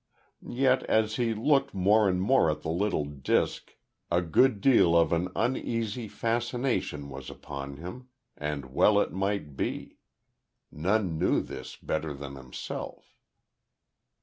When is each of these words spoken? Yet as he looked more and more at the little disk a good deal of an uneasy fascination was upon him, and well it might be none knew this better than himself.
Yet 0.41 0.81
as 0.85 1.17
he 1.17 1.35
looked 1.35 1.75
more 1.75 2.09
and 2.09 2.19
more 2.19 2.49
at 2.49 2.63
the 2.63 2.71
little 2.71 3.05
disk 3.05 3.75
a 4.09 4.19
good 4.23 4.59
deal 4.59 4.97
of 4.97 5.13
an 5.13 5.29
uneasy 5.35 6.07
fascination 6.07 7.07
was 7.07 7.29
upon 7.29 7.77
him, 7.77 8.07
and 8.35 8.73
well 8.73 8.99
it 8.99 9.11
might 9.13 9.55
be 9.55 9.97
none 10.71 11.19
knew 11.19 11.39
this 11.39 11.75
better 11.77 12.15
than 12.15 12.33
himself. 12.33 13.15